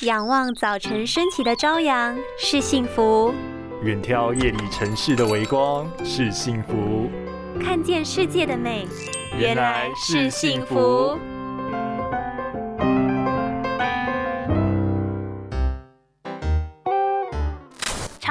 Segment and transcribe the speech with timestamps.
[0.00, 3.32] 仰望早晨升起的朝阳是幸福，
[3.82, 7.08] 远眺夜里城市的微光是幸福，
[7.62, 8.88] 看见世界的美
[9.38, 11.16] 原来是幸福。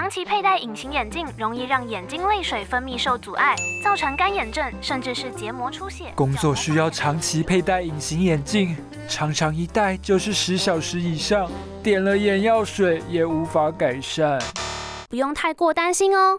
[0.04, 6.12] 长期佩戴隐形眼镜容易让眼睛泪水分泌受阻碍，造成干眼症，甚至是结膜出血。
[6.14, 8.76] 工作需要长期佩戴隐形眼镜，
[9.08, 11.50] 常常一戴就是十小时以上，
[11.82, 14.38] 点了眼药水也无法改善。
[15.10, 16.38] 不用太过担心哦。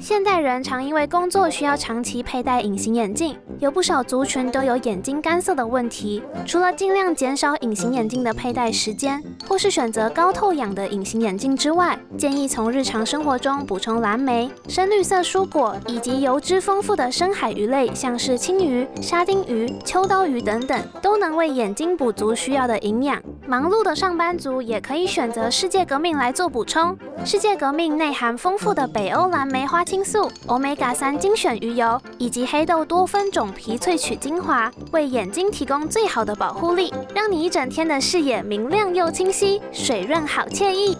[0.00, 6.22] 现代人常因为工作需要长期佩戴隐形眼镜，有不少族群都有眼睛干涩的问题。
[6.46, 23.20] 除了尽量减少隐形眼镜的佩戴时间，或是选择高透氧的隐形眼镜之外，建议从日常生活中补充蓝莓、深绿色蔬果以及油脂丰富的深海鱼类，像是青鱼、沙丁鱼、秋刀鱼等等，都能为眼睛补足需要的营养。
[23.46, 26.96] 忙碌的上班族也可以选择世界革命来做补充。
[27.22, 40.96] 世界革命内含丰富的北欧蓝莓花青素、欧米伽三精选鱼油以及黑豆多酚种皮萃取精华，为眼睛提供最好的保护力，让你一整天的视野明亮又清晰，水润好惬意。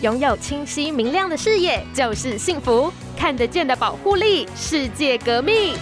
[0.00, 5.74] 拥有清晰明亮的视野就是幸福，看得见的保护力，世界革命。